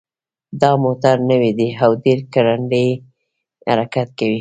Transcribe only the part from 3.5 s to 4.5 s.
حرکت کوي